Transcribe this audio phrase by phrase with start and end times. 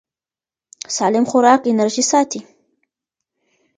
[0.95, 2.39] سالم خوراک انرژي ساتي.